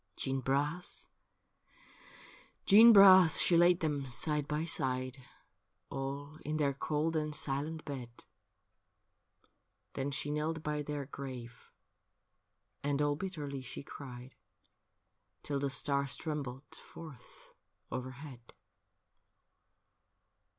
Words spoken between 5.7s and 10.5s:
All in their cold and silent bed; Then she